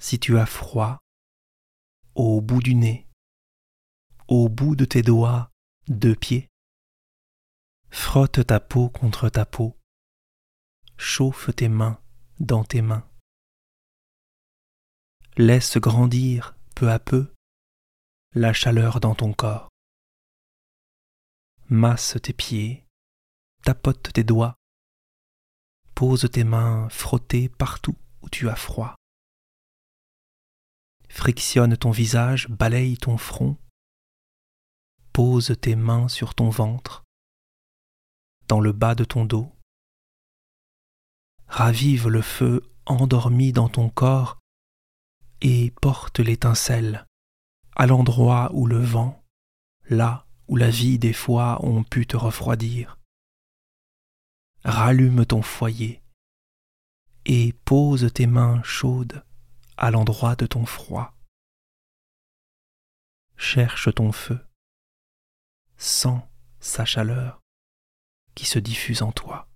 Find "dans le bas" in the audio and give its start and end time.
38.48-38.94